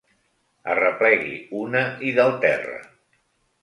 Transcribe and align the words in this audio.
Arreplegui 0.75 1.37
una 1.61 1.85
i 2.09 2.19
del 2.19 2.37
terra. 2.49 2.85